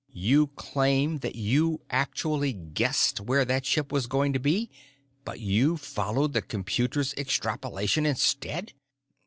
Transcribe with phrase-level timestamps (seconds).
[0.13, 4.71] "You claim that you actually guessed where that ship was going to be,
[5.23, 8.73] but you followed the computer's extrapolation instead?"